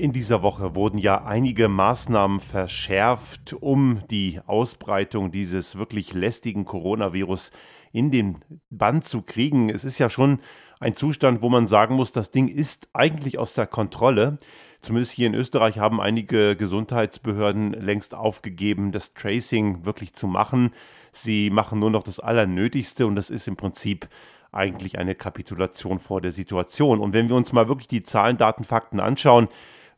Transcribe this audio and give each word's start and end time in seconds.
In 0.00 0.14
dieser 0.14 0.40
Woche 0.40 0.74
wurden 0.76 0.96
ja 0.96 1.26
einige 1.26 1.68
Maßnahmen 1.68 2.40
verschärft, 2.40 3.52
um 3.52 3.98
die 4.10 4.40
Ausbreitung 4.46 5.30
dieses 5.30 5.76
wirklich 5.76 6.14
lästigen 6.14 6.64
Coronavirus 6.64 7.50
in 7.92 8.10
den 8.10 8.38
Band 8.70 9.04
zu 9.04 9.20
kriegen. 9.20 9.68
Es 9.68 9.84
ist 9.84 9.98
ja 9.98 10.08
schon 10.08 10.38
ein 10.78 10.94
Zustand, 10.94 11.42
wo 11.42 11.50
man 11.50 11.66
sagen 11.66 11.96
muss, 11.96 12.12
das 12.12 12.30
Ding 12.30 12.48
ist 12.48 12.88
eigentlich 12.94 13.36
aus 13.36 13.52
der 13.52 13.66
Kontrolle. 13.66 14.38
Zumindest 14.80 15.12
hier 15.12 15.26
in 15.26 15.34
Österreich 15.34 15.78
haben 15.78 16.00
einige 16.00 16.56
Gesundheitsbehörden 16.56 17.74
längst 17.74 18.14
aufgegeben, 18.14 18.92
das 18.92 19.12
Tracing 19.12 19.84
wirklich 19.84 20.14
zu 20.14 20.26
machen. 20.26 20.70
Sie 21.12 21.50
machen 21.50 21.78
nur 21.78 21.90
noch 21.90 22.04
das 22.04 22.20
Allernötigste 22.20 23.06
und 23.06 23.16
das 23.16 23.28
ist 23.28 23.46
im 23.46 23.56
Prinzip 23.56 24.08
eigentlich 24.50 24.98
eine 24.98 25.14
Kapitulation 25.14 25.98
vor 25.98 26.22
der 26.22 26.32
Situation. 26.32 27.00
Und 27.00 27.12
wenn 27.12 27.28
wir 27.28 27.36
uns 27.36 27.52
mal 27.52 27.68
wirklich 27.68 27.88
die 27.88 28.02
Zahlen, 28.02 28.38
Daten, 28.38 28.64
Fakten 28.64 28.98
anschauen, 28.98 29.48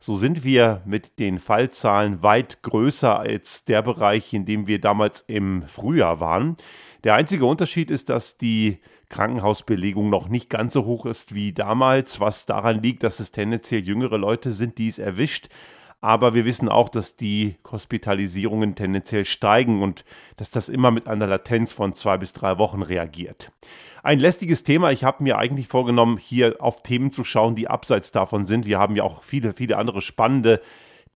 so 0.05 0.17
sind 0.17 0.43
wir 0.43 0.81
mit 0.83 1.17
den 1.17 1.39
Fallzahlen 1.39 2.21
weit 2.23 2.61
größer 2.61 3.17
als 3.17 3.63
der 3.63 3.81
Bereich, 3.81 4.33
in 4.33 4.45
dem 4.45 4.67
wir 4.67 4.81
damals 4.81 5.23
im 5.27 5.63
Frühjahr 5.65 6.19
waren. 6.19 6.57
Der 7.05 7.15
einzige 7.15 7.45
Unterschied 7.45 7.89
ist, 7.89 8.09
dass 8.09 8.37
die 8.37 8.79
Krankenhausbelegung 9.07 10.09
noch 10.09 10.27
nicht 10.27 10.49
ganz 10.49 10.73
so 10.73 10.83
hoch 10.83 11.05
ist 11.05 11.33
wie 11.33 11.53
damals, 11.53 12.19
was 12.19 12.45
daran 12.45 12.83
liegt, 12.83 13.03
dass 13.03 13.21
es 13.21 13.31
tendenziell 13.31 13.81
jüngere 13.81 14.17
Leute 14.17 14.51
sind, 14.51 14.77
die 14.77 14.89
es 14.89 14.99
erwischt. 14.99 15.47
Aber 16.03 16.33
wir 16.33 16.43
wissen 16.43 16.67
auch, 16.67 16.89
dass 16.89 17.15
die 17.15 17.55
Hospitalisierungen 17.71 18.75
tendenziell 18.75 19.23
steigen 19.23 19.81
und 19.81 20.03
dass 20.35 20.51
das 20.51 20.67
immer 20.67 20.91
mit 20.91 21.07
einer 21.07 21.27
Latenz 21.27 21.71
von 21.71 21.93
zwei 21.93 22.17
bis 22.17 22.33
drei 22.33 22.57
Wochen 22.57 22.81
reagiert. 22.81 23.53
Ein 24.03 24.19
lästiges 24.19 24.63
Thema. 24.63 24.91
Ich 24.91 25.05
habe 25.05 25.23
mir 25.23 25.37
eigentlich 25.37 25.69
vorgenommen, 25.69 26.17
hier 26.17 26.57
auf 26.59 26.83
Themen 26.83 27.13
zu 27.13 27.23
schauen, 27.23 27.55
die 27.55 27.69
abseits 27.69 28.11
davon 28.11 28.43
sind. 28.43 28.65
Wir 28.65 28.79
haben 28.79 28.97
ja 28.97 29.03
auch 29.03 29.23
viele, 29.23 29.53
viele 29.53 29.77
andere 29.77 30.01
spannende 30.01 30.59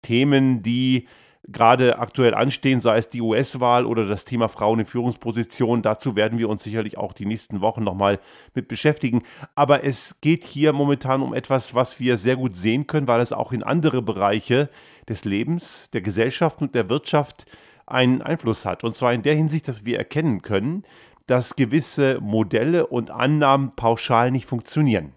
Themen, 0.04 0.64
die 0.64 1.10
gerade 1.48 2.00
aktuell 2.00 2.34
anstehen, 2.34 2.82
sei 2.82 2.98
es 2.98 3.08
die 3.08 3.22
US-Wahl 3.22 3.86
oder 3.86 4.06
das 4.06 4.26
Thema 4.26 4.50
Frauen 4.50 4.82
in 4.82 4.86
Führungspositionen. 4.86 5.82
Dazu 5.82 6.16
werden 6.16 6.38
wir 6.40 6.50
uns 6.50 6.64
sicherlich 6.64 6.98
auch 6.98 7.14
die 7.14 7.26
nächsten 7.26 7.62
Wochen 7.62 7.84
nochmal 7.84 8.20
mit 8.54 8.68
beschäftigen. 8.68 9.24
Aber 9.56 9.84
es 9.84 10.20
geht 10.22 10.44
hier 10.44 10.74
momentan 10.74 11.22
um 11.22 11.34
etwas, 11.34 11.74
was 11.74 12.00
wir 12.00 12.18
sehr 12.18 12.36
gut 12.36 12.58
sehen 12.58 12.88
können, 12.88 13.08
weil 13.08 13.22
es 13.22 13.32
auch 13.32 13.54
in 13.54 13.64
andere 13.64 14.02
Bereiche 14.02 14.70
des 15.08 15.24
Lebens, 15.24 15.90
der 15.92 16.02
Gesellschaft 16.02 16.62
und 16.62 16.76
der 16.76 16.90
Wirtschaft 16.90 17.46
einen 17.86 18.22
Einfluss 18.22 18.66
hat. 18.66 18.84
Und 18.84 18.96
zwar 18.96 19.14
in 19.14 19.24
der 19.24 19.36
Hinsicht, 19.36 19.70
dass 19.70 19.86
wir 19.86 19.98
erkennen 19.98 20.42
können, 20.42 20.84
dass 21.28 21.56
gewisse 21.56 22.20
Modelle 22.22 22.88
und 22.88 23.10
Annahmen 23.10 23.76
pauschal 23.76 24.32
nicht 24.32 24.46
funktionieren. 24.46 25.14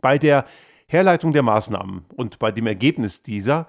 Bei 0.00 0.18
der 0.18 0.44
Herleitung 0.88 1.32
der 1.32 1.42
Maßnahmen 1.42 2.04
und 2.14 2.38
bei 2.38 2.52
dem 2.52 2.66
Ergebnis 2.66 3.22
dieser 3.22 3.66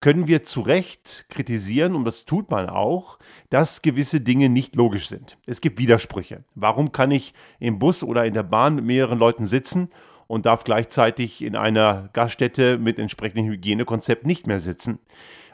können 0.00 0.26
wir 0.26 0.42
zu 0.42 0.60
Recht 0.60 1.26
kritisieren, 1.28 1.94
und 1.94 2.04
das 2.04 2.24
tut 2.24 2.50
man 2.50 2.68
auch, 2.68 3.18
dass 3.50 3.82
gewisse 3.82 4.20
Dinge 4.20 4.48
nicht 4.48 4.76
logisch 4.76 5.08
sind. 5.08 5.38
Es 5.46 5.60
gibt 5.60 5.78
Widersprüche. 5.78 6.44
Warum 6.54 6.92
kann 6.92 7.10
ich 7.10 7.34
im 7.58 7.78
Bus 7.78 8.02
oder 8.02 8.24
in 8.26 8.34
der 8.34 8.42
Bahn 8.42 8.76
mit 8.76 8.84
mehreren 8.84 9.18
Leuten 9.18 9.46
sitzen 9.46 9.88
und 10.26 10.46
darf 10.46 10.64
gleichzeitig 10.64 11.42
in 11.42 11.56
einer 11.56 12.10
Gaststätte 12.12 12.78
mit 12.78 12.98
entsprechendem 12.98 13.46
Hygienekonzept 13.46 14.26
nicht 14.26 14.46
mehr 14.46 14.60
sitzen? 14.60 14.98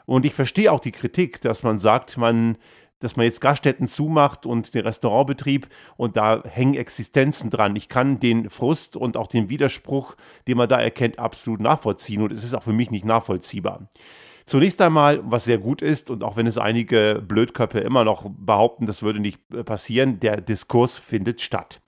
Und 0.05 0.25
ich 0.25 0.33
verstehe 0.33 0.71
auch 0.71 0.81
die 0.81 0.91
Kritik, 0.91 1.39
dass 1.41 1.63
man 1.63 1.79
sagt, 1.79 2.17
man 2.17 2.57
dass 3.03 3.17
man 3.17 3.25
jetzt 3.25 3.41
Gaststätten 3.41 3.85
zumacht 3.85 4.45
und 4.45 4.73
den 4.73 4.83
Restaurantbetrieb 4.83 5.67
und 5.97 6.15
da 6.15 6.41
hängen 6.45 6.75
Existenzen 6.75 7.49
dran. 7.49 7.75
Ich 7.75 7.89
kann 7.89 8.21
den 8.21 8.49
Frust 8.49 8.95
und 8.95 9.17
auch 9.17 9.27
den 9.27 9.49
Widerspruch, 9.49 10.15
den 10.47 10.55
man 10.55 10.69
da 10.69 10.79
erkennt, 10.79 11.19
absolut 11.19 11.59
nachvollziehen 11.59 12.21
und 12.21 12.31
es 12.31 12.45
ist 12.45 12.53
auch 12.53 12.63
für 12.63 12.71
mich 12.71 12.91
nicht 12.91 13.03
nachvollziehbar. 13.03 13.89
Zunächst 14.45 14.81
einmal, 14.81 15.21
was 15.23 15.45
sehr 15.45 15.57
gut 15.57 15.81
ist, 15.81 16.09
und 16.09 16.23
auch 16.23 16.35
wenn 16.35 16.47
es 16.47 16.57
einige 16.57 17.23
Blödköpfe 17.25 17.79
immer 17.79 18.03
noch 18.03 18.29
behaupten, 18.29 18.85
das 18.85 19.01
würde 19.01 19.19
nicht 19.19 19.39
äh, 19.53 19.63
passieren, 19.63 20.19
der 20.19 20.41
Diskurs 20.41 20.97
findet 20.97 21.41
statt. 21.41 21.81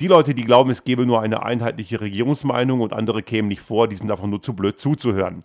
Die 0.00 0.06
Leute, 0.06 0.34
die 0.34 0.44
glauben, 0.44 0.70
es 0.70 0.84
gebe 0.84 1.04
nur 1.04 1.20
eine 1.20 1.42
einheitliche 1.42 2.00
Regierungsmeinung 2.00 2.80
und 2.80 2.94
andere 2.94 3.22
kämen 3.22 3.48
nicht 3.48 3.60
vor, 3.60 3.86
die 3.86 3.96
sind 3.96 4.10
einfach 4.10 4.26
nur 4.26 4.40
zu 4.40 4.54
blöd 4.54 4.78
zuzuhören. 4.78 5.42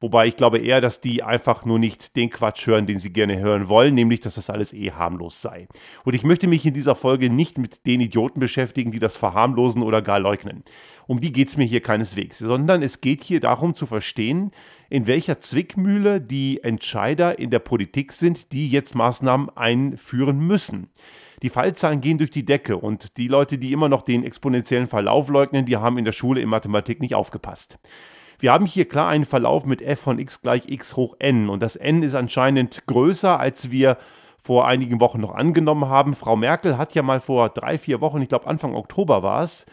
Wobei 0.00 0.26
ich 0.26 0.36
glaube 0.36 0.58
eher, 0.58 0.80
dass 0.80 1.00
die 1.00 1.22
einfach 1.22 1.64
nur 1.64 1.78
nicht 1.78 2.16
den 2.16 2.30
Quatsch 2.30 2.66
hören, 2.66 2.86
den 2.86 3.00
sie 3.00 3.12
gerne 3.12 3.38
hören 3.38 3.68
wollen, 3.68 3.94
nämlich, 3.94 4.20
dass 4.20 4.34
das 4.34 4.50
alles 4.50 4.72
eh 4.72 4.92
harmlos 4.92 5.40
sei. 5.40 5.68
Und 6.04 6.14
ich 6.14 6.24
möchte 6.24 6.46
mich 6.46 6.66
in 6.66 6.74
dieser 6.74 6.94
Folge 6.94 7.30
nicht 7.30 7.56
mit 7.56 7.86
den 7.86 8.00
Idioten 8.00 8.40
beschäftigen, 8.40 8.90
die 8.90 8.98
das 8.98 9.16
verharmlosen 9.16 9.82
oder 9.82 10.02
gar 10.02 10.20
leugnen. 10.20 10.62
Um 11.06 11.20
die 11.20 11.32
geht 11.32 11.48
es 11.48 11.56
mir 11.56 11.64
hier 11.64 11.80
keineswegs, 11.80 12.38
sondern 12.38 12.82
es 12.82 13.00
geht 13.00 13.22
hier 13.22 13.40
darum 13.40 13.74
zu 13.74 13.86
verstehen, 13.86 14.50
in 14.90 15.06
welcher 15.06 15.40
Zwickmühle 15.40 16.20
die 16.20 16.62
Entscheider 16.62 17.38
in 17.38 17.50
der 17.50 17.60
Politik 17.60 18.12
sind, 18.12 18.52
die 18.52 18.68
jetzt 18.68 18.94
Maßnahmen 18.94 19.56
einführen 19.56 20.38
müssen. 20.38 20.90
Die 21.42 21.50
Fallzahlen 21.50 22.00
gehen 22.00 22.18
durch 22.18 22.30
die 22.30 22.44
Decke 22.44 22.76
und 22.76 23.16
die 23.18 23.28
Leute, 23.28 23.58
die 23.58 23.72
immer 23.72 23.88
noch 23.88 24.02
den 24.02 24.24
exponentiellen 24.24 24.86
Verlauf 24.86 25.28
leugnen, 25.28 25.66
die 25.66 25.76
haben 25.76 25.98
in 25.98 26.04
der 26.04 26.12
Schule 26.12 26.40
in 26.40 26.48
Mathematik 26.48 27.00
nicht 27.00 27.14
aufgepasst. 27.14 27.78
Wir 28.38 28.52
haben 28.52 28.66
hier 28.66 28.86
klar 28.86 29.08
einen 29.08 29.24
Verlauf 29.24 29.64
mit 29.64 29.80
f 29.80 30.00
von 30.00 30.18
x 30.18 30.42
gleich 30.42 30.68
x 30.68 30.96
hoch 30.96 31.16
n 31.18 31.48
und 31.48 31.62
das 31.62 31.76
n 31.76 32.02
ist 32.02 32.14
anscheinend 32.14 32.86
größer, 32.86 33.40
als 33.40 33.70
wir 33.70 33.96
vor 34.42 34.68
einigen 34.68 35.00
Wochen 35.00 35.20
noch 35.20 35.34
angenommen 35.34 35.88
haben. 35.88 36.14
Frau 36.14 36.36
Merkel 36.36 36.78
hat 36.78 36.94
ja 36.94 37.02
mal 37.02 37.20
vor 37.20 37.48
drei, 37.48 37.78
vier 37.78 38.00
Wochen, 38.00 38.22
ich 38.22 38.28
glaube 38.28 38.46
Anfang 38.46 38.74
Oktober 38.74 39.22
war 39.22 39.42
es, 39.42 39.66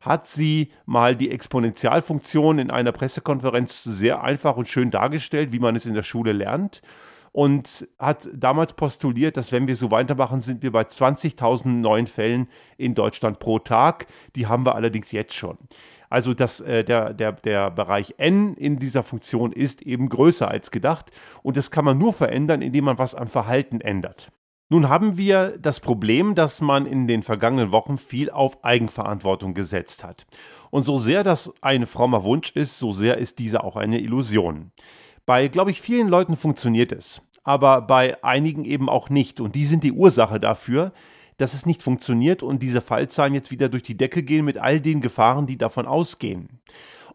hat 0.00 0.26
sie 0.26 0.72
mal 0.84 1.14
die 1.14 1.30
Exponentialfunktion 1.30 2.58
in 2.58 2.70
einer 2.70 2.92
Pressekonferenz 2.92 3.84
sehr 3.84 4.22
einfach 4.22 4.56
und 4.56 4.68
schön 4.68 4.90
dargestellt, 4.90 5.52
wie 5.52 5.58
man 5.58 5.76
es 5.76 5.86
in 5.86 5.94
der 5.94 6.02
Schule 6.02 6.32
lernt. 6.32 6.80
Und 7.36 7.86
hat 7.98 8.30
damals 8.34 8.72
postuliert, 8.72 9.36
dass 9.36 9.52
wenn 9.52 9.68
wir 9.68 9.76
so 9.76 9.90
weitermachen, 9.90 10.40
sind 10.40 10.62
wir 10.62 10.72
bei 10.72 10.80
20.000 10.80 11.68
neuen 11.68 12.06
Fällen 12.06 12.48
in 12.78 12.94
Deutschland 12.94 13.40
pro 13.40 13.58
Tag. 13.58 14.06
Die 14.34 14.46
haben 14.46 14.64
wir 14.64 14.74
allerdings 14.74 15.12
jetzt 15.12 15.34
schon. 15.34 15.58
Also 16.08 16.32
das, 16.32 16.62
äh, 16.62 16.82
der, 16.82 17.12
der, 17.12 17.32
der 17.32 17.70
Bereich 17.70 18.14
n 18.16 18.54
in 18.54 18.78
dieser 18.78 19.02
Funktion 19.02 19.52
ist 19.52 19.82
eben 19.82 20.08
größer 20.08 20.48
als 20.48 20.70
gedacht 20.70 21.10
und 21.42 21.58
das 21.58 21.70
kann 21.70 21.84
man 21.84 21.98
nur 21.98 22.14
verändern, 22.14 22.62
indem 22.62 22.84
man 22.84 22.98
was 22.98 23.14
am 23.14 23.26
Verhalten 23.26 23.82
ändert. 23.82 24.32
Nun 24.70 24.88
haben 24.88 25.18
wir 25.18 25.58
das 25.58 25.80
Problem, 25.80 26.34
dass 26.34 26.62
man 26.62 26.86
in 26.86 27.06
den 27.06 27.22
vergangenen 27.22 27.70
Wochen 27.70 27.98
viel 27.98 28.30
auf 28.30 28.64
Eigenverantwortung 28.64 29.52
gesetzt 29.52 30.04
hat. 30.04 30.26
Und 30.70 30.84
so 30.84 30.96
sehr 30.96 31.22
das 31.22 31.52
ein 31.60 31.86
frommer 31.86 32.24
Wunsch 32.24 32.52
ist, 32.52 32.78
so 32.78 32.92
sehr 32.92 33.18
ist 33.18 33.38
dieser 33.40 33.62
auch 33.62 33.76
eine 33.76 34.00
Illusion. 34.00 34.72
Bei, 35.26 35.48
glaube 35.48 35.72
ich, 35.72 35.80
vielen 35.80 36.06
Leuten 36.06 36.36
funktioniert 36.36 36.92
es, 36.92 37.20
aber 37.46 37.80
bei 37.80 38.22
einigen 38.24 38.64
eben 38.64 38.88
auch 38.88 39.08
nicht. 39.08 39.40
Und 39.40 39.54
die 39.54 39.64
sind 39.64 39.84
die 39.84 39.92
Ursache 39.92 40.40
dafür, 40.40 40.92
dass 41.36 41.54
es 41.54 41.64
nicht 41.64 41.82
funktioniert 41.82 42.42
und 42.42 42.62
diese 42.62 42.80
Fallzahlen 42.80 43.34
jetzt 43.34 43.52
wieder 43.52 43.68
durch 43.68 43.84
die 43.84 43.96
Decke 43.96 44.24
gehen 44.24 44.44
mit 44.44 44.58
all 44.58 44.80
den 44.80 45.00
Gefahren, 45.00 45.46
die 45.46 45.56
davon 45.56 45.86
ausgehen. 45.86 46.48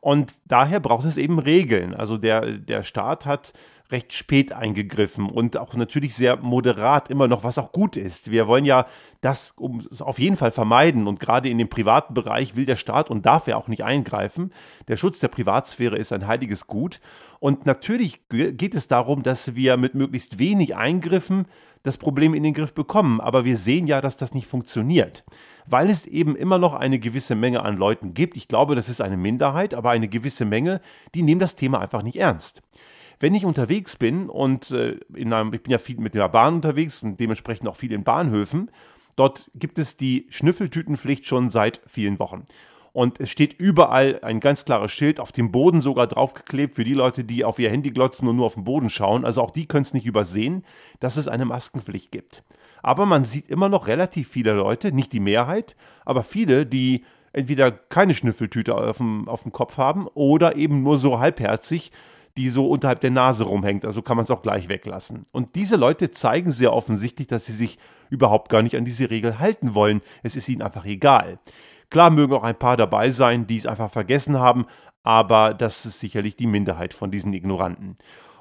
Und 0.02 0.34
daher 0.46 0.80
braucht 0.80 1.06
es 1.06 1.16
eben 1.16 1.40
Regeln. 1.40 1.94
Also 1.94 2.18
der, 2.18 2.58
der 2.58 2.84
Staat 2.84 3.26
hat 3.26 3.54
recht 3.92 4.14
spät 4.14 4.54
eingegriffen 4.54 5.30
und 5.30 5.58
auch 5.58 5.74
natürlich 5.76 6.16
sehr 6.16 6.38
moderat 6.38 7.10
immer 7.10 7.28
noch, 7.28 7.44
was 7.44 7.58
auch 7.58 7.72
gut 7.72 7.98
ist. 7.98 8.32
Wir 8.32 8.48
wollen 8.48 8.66
ja 8.66 8.86
das 9.20 9.54
um, 9.58 9.86
auf 10.00 10.18
jeden 10.18 10.38
Fall 10.38 10.52
vermeiden 10.52 11.08
und 11.08 11.20
gerade 11.20 11.50
in 11.50 11.58
dem 11.58 11.68
privaten 11.68 12.14
Bereich 12.14 12.56
will 12.56 12.66
der 12.66 12.78
Staat 12.78 13.12
und 13.12 13.26
darf 13.26 13.48
er 13.48 13.58
auch 13.58 13.68
nicht 13.68 13.84
eingreifen. 13.84 14.54
Der 14.88 14.96
Schutz 14.96 15.20
der 15.20 15.28
Privatsphäre 15.28 15.98
ist 15.98 16.14
ein 16.14 16.26
heiliges 16.26 16.68
Gut 16.68 17.02
und 17.40 17.66
natürlich 17.66 18.22
geht 18.30 18.76
es 18.76 18.88
darum, 18.88 19.24
dass 19.24 19.56
wir 19.56 19.78
mit 19.78 19.94
möglichst 19.94 20.40
wenig 20.40 20.76
Eingriffen 20.76 21.46
das 21.84 21.98
Problem 21.98 22.34
in 22.34 22.44
den 22.44 22.54
Griff 22.54 22.74
bekommen. 22.74 23.22
Aber 23.22 23.46
wir 23.46 23.58
sehen 23.58 23.88
ja, 23.88 24.02
dass 24.02 24.18
das 24.18 24.34
nicht 24.34 24.48
funktioniert, 24.48 25.24
weil 25.66 25.90
es 25.90 26.06
eben 26.06 26.36
immer 26.36 26.58
noch 26.58 26.74
eine 26.74 27.00
gewisse 27.00 27.36
Menge 27.36 27.64
an 27.64 27.78
Leuten 27.78 28.14
gibt. 28.14 28.38
Ich 28.38 28.48
glaube, 28.48 28.76
das 28.76 28.90
ist 28.90 29.02
eine 29.02 29.18
Minderheit, 29.18 29.74
aber 29.74 29.92
eine 29.92 30.08
gewisse 30.08 30.46
Menge, 30.46 30.82
die 31.16 31.24
nehmen 31.24 31.40
das 31.40 31.56
Thema 31.56 31.80
einfach 31.80 32.04
nicht 32.04 32.18
ernst. 32.18 32.62
Wenn 33.20 33.36
ich 33.36 33.46
unterwegs 33.46 33.98
bin 33.98 34.30
und 34.30 34.72
äh, 34.72 34.98
in 35.14 35.32
einem, 35.32 35.54
ich 35.54 35.62
bin 35.62 35.72
ja 35.72 35.78
viel 35.78 35.98
mit 36.00 36.16
der 36.16 36.28
Bahn 36.30 36.56
unterwegs 36.56 37.04
und 37.04 37.20
dementsprechend 37.20 37.68
auch 37.68 37.76
viel 37.76 37.92
in 37.92 38.04
Bahnhöfen, 38.04 38.72
dort 39.16 39.52
gibt 39.54 39.78
es 39.78 39.96
die 39.96 40.26
Schnüffeltütenpflicht 40.30 41.26
schon 41.26 41.52
seit 41.52 41.82
vielen 41.86 42.18
Wochen. 42.18 42.46
Und 42.94 43.20
es 43.20 43.30
steht 43.30 43.54
überall 43.54 44.20
ein 44.22 44.40
ganz 44.40 44.66
klares 44.66 44.92
Schild, 44.92 45.20
auf 45.20 45.32
dem 45.32 45.52
Boden 45.52 45.82
sogar 45.82 46.08
draufgeklebt 46.08 46.76
für 46.76 46.84
die 46.84 46.94
Leute, 46.94 47.24
die 47.24 47.46
auf 47.46 47.58
ihr 47.58 47.70
Handy 47.70 47.92
glotzen 47.92 48.28
und 48.28 48.36
nur 48.36 48.46
auf 48.46 48.56
den 48.56 48.66
Boden 48.66 48.90
schauen. 48.90 49.24
Also 49.24 49.42
auch 49.42 49.52
die 49.52 49.66
können 49.66 49.84
es 49.84 49.94
nicht 49.94 50.06
übersehen, 50.06 50.66
dass 51.00 51.16
es 51.16 51.28
eine 51.28 51.46
Maskenpflicht 51.46 52.12
gibt. 52.12 52.44
Aber 52.84 53.06
man 53.06 53.24
sieht 53.24 53.48
immer 53.48 53.70
noch 53.70 53.88
relativ 53.88 54.28
viele 54.28 54.54
Leute, 54.54 54.92
nicht 54.92 55.14
die 55.14 55.20
Mehrheit, 55.20 55.76
aber 56.04 56.24
viele, 56.24 56.66
die 56.66 57.06
entweder 57.32 57.72
keine 57.72 58.14
Schnüffeltüte 58.14 58.76
auf 58.76 58.98
dem, 58.98 59.30
auf 59.30 59.44
dem 59.44 59.54
Kopf 59.54 59.78
haben 59.78 60.08
oder 60.14 60.58
eben 60.58 60.84
nur 60.84 60.98
so 60.98 61.20
halbherzig 61.20 61.92
die 62.38 62.50
so 62.50 62.68
unterhalb 62.68 63.00
der 63.02 63.12
Nase 63.12 63.44
rumhängt. 63.44 63.86
Also 63.86 64.02
kann 64.02 64.18
man 64.18 64.24
es 64.24 64.32
auch 64.32 64.42
gleich 64.42 64.70
weglassen. 64.70 65.26
Und 65.32 65.56
diese 65.56 65.76
Leute 65.76 66.12
zeigen 66.12 66.52
sehr 66.52 66.74
offensichtlich, 66.74 67.28
dass 67.28 67.46
sie 67.46 67.52
sich 67.52 67.78
überhaupt 68.10 68.50
gar 68.50 68.62
nicht 68.62 68.76
an 68.76 68.86
diese 68.86 69.10
Regel 69.10 69.40
halten 69.40 69.76
wollen. 69.76 70.02
Es 70.24 70.36
ist 70.36 70.48
ihnen 70.48 70.62
einfach 70.62 70.86
egal. 70.86 71.40
Klar 71.92 72.10
mögen 72.10 72.34
auch 72.34 72.44
ein 72.44 72.58
paar 72.58 72.78
dabei 72.78 73.12
sein, 73.12 73.46
die 73.46 73.58
es 73.58 73.68
einfach 73.68 73.92
vergessen 73.92 74.40
haben, 74.40 74.66
aber 75.04 75.54
das 75.54 75.86
ist 75.86 76.00
sicherlich 76.00 76.38
die 76.38 76.48
Minderheit 76.48 76.94
von 76.94 77.12
diesen 77.12 77.34
Ignoranten. 77.34 77.96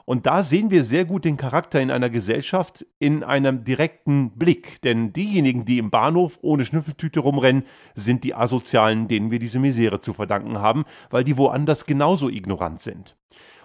Und 0.04 0.26
da 0.26 0.42
sehen 0.42 0.70
wir 0.70 0.84
sehr 0.84 1.04
gut 1.04 1.24
den 1.24 1.36
Charakter 1.36 1.80
in 1.80 1.90
einer 1.90 2.10
Gesellschaft 2.10 2.86
in 2.98 3.22
einem 3.22 3.64
direkten 3.64 4.30
Blick. 4.30 4.80
Denn 4.82 5.12
diejenigen, 5.12 5.64
die 5.64 5.78
im 5.78 5.90
Bahnhof 5.90 6.38
ohne 6.42 6.64
Schnüffeltüte 6.64 7.20
rumrennen, 7.20 7.64
sind 7.94 8.24
die 8.24 8.34
Asozialen, 8.34 9.08
denen 9.08 9.30
wir 9.30 9.38
diese 9.38 9.58
Misere 9.58 10.00
zu 10.00 10.12
verdanken 10.12 10.60
haben, 10.60 10.84
weil 11.10 11.24
die 11.24 11.36
woanders 11.36 11.86
genauso 11.86 12.28
ignorant 12.28 12.80
sind. 12.80 13.16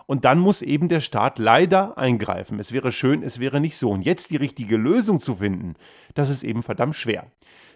Und 0.08 0.26
dann 0.26 0.40
muss 0.40 0.62
eben 0.62 0.88
der 0.88 1.00
Staat 1.00 1.40
leider 1.40 1.98
eingreifen. 1.98 2.60
Es 2.60 2.74
wäre 2.74 2.92
schön, 2.92 3.24
es 3.24 3.40
wäre 3.40 3.60
nicht 3.60 3.78
so. 3.78 3.90
Und 3.90 4.06
jetzt 4.06 4.30
die 4.30 4.38
richtige 4.38 4.78
Lösung 4.78 5.20
zu 5.20 5.36
finden, 5.36 5.76
das 6.14 6.30
ist 6.30 6.44
eben 6.44 6.62
verdammt 6.62 6.96
schwer. 6.96 7.28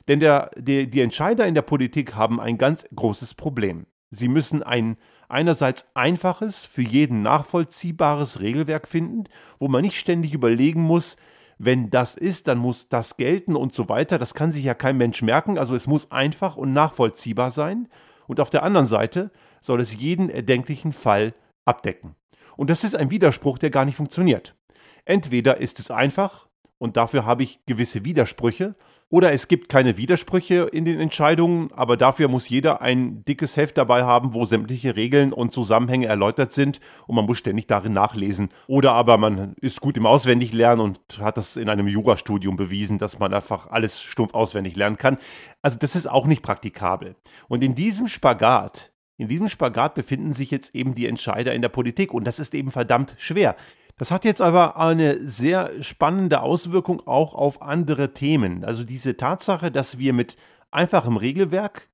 Denn 0.07 0.19
der, 0.19 0.51
die, 0.57 0.89
die 0.89 1.01
Entscheider 1.01 1.45
in 1.45 1.55
der 1.55 1.61
Politik 1.61 2.15
haben 2.15 2.39
ein 2.39 2.57
ganz 2.57 2.85
großes 2.95 3.33
Problem. 3.33 3.85
Sie 4.11 4.27
müssen 4.27 4.63
ein 4.63 4.97
einerseits 5.27 5.85
einfaches, 5.93 6.65
für 6.65 6.81
jeden 6.81 7.21
nachvollziehbares 7.21 8.41
Regelwerk 8.41 8.87
finden, 8.87 9.25
wo 9.59 9.67
man 9.67 9.83
nicht 9.83 9.97
ständig 9.97 10.33
überlegen 10.33 10.81
muss, 10.81 11.17
wenn 11.59 11.89
das 11.89 12.15
ist, 12.15 12.47
dann 12.47 12.57
muss 12.57 12.87
das 12.87 13.17
gelten 13.17 13.55
und 13.55 13.73
so 13.73 13.89
weiter. 13.89 14.17
Das 14.17 14.33
kann 14.33 14.51
sich 14.51 14.63
ja 14.63 14.73
kein 14.73 14.97
Mensch 14.97 15.21
merken. 15.21 15.57
Also 15.57 15.75
es 15.75 15.87
muss 15.87 16.09
einfach 16.09 16.55
und 16.55 16.73
nachvollziehbar 16.73 17.51
sein. 17.51 17.89
Und 18.27 18.39
auf 18.39 18.49
der 18.49 18.63
anderen 18.63 18.87
Seite 18.87 19.29
soll 19.59 19.81
es 19.81 19.99
jeden 19.99 20.29
erdenklichen 20.29 20.93
Fall 20.93 21.33
abdecken. 21.65 22.15
Und 22.55 22.69
das 22.69 22.83
ist 22.83 22.95
ein 22.95 23.11
Widerspruch, 23.11 23.57
der 23.57 23.71
gar 23.71 23.85
nicht 23.85 23.97
funktioniert. 23.97 24.55
Entweder 25.03 25.57
ist 25.57 25.79
es 25.79 25.91
einfach 25.91 26.47
und 26.77 26.95
dafür 26.95 27.25
habe 27.25 27.43
ich 27.43 27.65
gewisse 27.65 28.05
Widersprüche, 28.05 28.75
oder 29.11 29.31
es 29.31 29.47
gibt 29.47 29.69
keine 29.69 29.97
Widersprüche 29.97 30.69
in 30.71 30.85
den 30.85 30.99
Entscheidungen, 30.99 31.71
aber 31.73 31.97
dafür 31.97 32.27
muss 32.27 32.47
jeder 32.47 32.81
ein 32.81 33.25
dickes 33.25 33.57
Heft 33.57 33.79
dabei 33.79 34.03
haben, 34.03 34.35
wo 34.35 34.45
sämtliche 34.45 34.95
Regeln 34.95 35.33
und 35.33 35.51
Zusammenhänge 35.51 36.05
erläutert 36.05 36.51
sind 36.51 36.79
und 37.07 37.15
man 37.15 37.25
muss 37.25 37.39
ständig 37.39 37.65
darin 37.65 37.93
nachlesen. 37.93 38.49
Oder 38.67 38.93
aber 38.93 39.17
man 39.17 39.55
ist 39.61 39.81
gut 39.81 39.97
im 39.97 40.05
Auswendiglernen 40.05 40.85
und 40.85 40.99
hat 41.19 41.37
das 41.37 41.55
in 41.55 41.69
einem 41.69 41.87
Jurastudium 41.87 42.55
bewiesen, 42.55 42.99
dass 42.99 43.17
man 43.17 43.33
einfach 43.33 43.67
alles 43.67 43.99
stumpf 43.99 44.35
auswendig 44.35 44.75
lernen 44.75 44.97
kann. 44.97 45.17
Also 45.63 45.79
das 45.79 45.95
ist 45.95 46.07
auch 46.07 46.27
nicht 46.27 46.43
praktikabel. 46.43 47.15
Und 47.47 47.63
in 47.63 47.73
diesem 47.73 48.07
Spagat, 48.07 48.91
in 49.17 49.27
diesem 49.27 49.47
Spagat 49.47 49.95
befinden 49.95 50.33
sich 50.33 50.51
jetzt 50.51 50.75
eben 50.75 50.93
die 50.93 51.07
Entscheider 51.07 51.55
in 51.55 51.63
der 51.63 51.69
Politik 51.69 52.13
und 52.13 52.25
das 52.25 52.37
ist 52.37 52.53
eben 52.53 52.71
verdammt 52.71 53.15
schwer. 53.17 53.55
Das 53.99 54.11
hat 54.11 54.23
jetzt 54.23 54.41
aber 54.41 54.77
eine 54.77 55.19
sehr 55.19 55.83
spannende 55.83 56.41
Auswirkung 56.41 57.05
auch 57.05 57.33
auf 57.33 57.61
andere 57.61 58.13
Themen. 58.13 58.63
Also 58.63 58.85
diese 58.85 59.17
Tatsache, 59.17 59.71
dass 59.71 59.99
wir 59.99 60.13
mit 60.13 60.37
einfachem 60.71 61.17
Regelwerk 61.17 61.89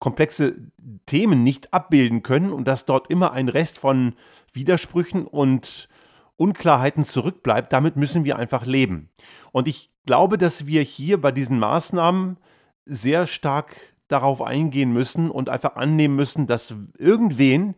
komplexe 0.00 0.56
Themen 1.06 1.44
nicht 1.44 1.72
abbilden 1.72 2.24
können 2.24 2.52
und 2.52 2.66
dass 2.66 2.86
dort 2.86 3.08
immer 3.08 3.30
ein 3.30 3.48
Rest 3.48 3.78
von 3.78 4.14
Widersprüchen 4.52 5.28
und 5.28 5.88
Unklarheiten 6.36 7.04
zurückbleibt, 7.04 7.72
damit 7.72 7.94
müssen 7.94 8.24
wir 8.24 8.36
einfach 8.36 8.66
leben. 8.66 9.10
Und 9.52 9.68
ich 9.68 9.92
glaube, 10.06 10.38
dass 10.38 10.66
wir 10.66 10.82
hier 10.82 11.20
bei 11.20 11.30
diesen 11.30 11.60
Maßnahmen 11.60 12.36
sehr 12.84 13.28
stark 13.28 13.76
darauf 14.08 14.42
eingehen 14.42 14.92
müssen 14.92 15.30
und 15.30 15.48
einfach 15.48 15.76
annehmen 15.76 16.16
müssen, 16.16 16.48
dass 16.48 16.74
irgendwen 16.98 17.76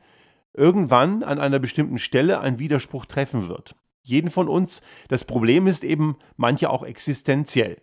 irgendwann 0.57 1.23
an 1.23 1.39
einer 1.39 1.59
bestimmten 1.59 1.99
Stelle 1.99 2.41
ein 2.41 2.59
Widerspruch 2.59 3.07
treffen 3.07 3.49
wird. 3.49 3.75
Jeden 4.03 4.31
von 4.31 4.49
uns. 4.49 4.83
Das 5.09 5.25
Problem 5.25 5.67
ist 5.67 5.83
eben 5.83 6.17
manche 6.37 6.71
auch 6.71 6.85
existenziell. 6.85 7.79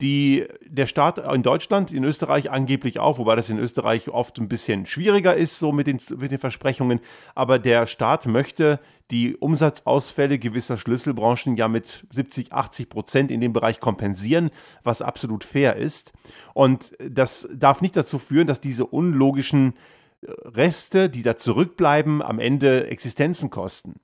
Die, 0.00 0.46
der 0.64 0.86
Staat 0.86 1.18
in 1.18 1.42
Deutschland, 1.42 1.92
in 1.92 2.04
Österreich 2.04 2.52
angeblich 2.52 3.00
auch, 3.00 3.18
wobei 3.18 3.34
das 3.34 3.50
in 3.50 3.58
Österreich 3.58 4.08
oft 4.08 4.38
ein 4.38 4.48
bisschen 4.48 4.86
schwieriger 4.86 5.34
ist, 5.34 5.58
so 5.58 5.72
mit 5.72 5.88
den, 5.88 5.98
mit 6.18 6.30
den 6.30 6.38
Versprechungen. 6.38 7.00
Aber 7.34 7.58
der 7.58 7.86
Staat 7.88 8.26
möchte 8.26 8.78
die 9.10 9.36
Umsatzausfälle 9.36 10.38
gewisser 10.38 10.76
Schlüsselbranchen 10.76 11.56
ja 11.56 11.66
mit 11.66 12.06
70, 12.10 12.52
80 12.52 12.88
Prozent 12.88 13.30
in 13.32 13.40
dem 13.40 13.52
Bereich 13.52 13.80
kompensieren, 13.80 14.50
was 14.84 15.02
absolut 15.02 15.42
fair 15.42 15.76
ist. 15.76 16.12
Und 16.54 16.92
das 17.00 17.48
darf 17.52 17.80
nicht 17.80 17.96
dazu 17.96 18.20
führen, 18.20 18.46
dass 18.46 18.60
diese 18.60 18.86
unlogischen 18.86 19.74
Reste, 20.22 21.08
die 21.08 21.22
da 21.22 21.36
zurückbleiben, 21.36 22.22
am 22.22 22.38
Ende 22.38 22.88
Existenzen 22.88 23.50
kosten. 23.50 23.94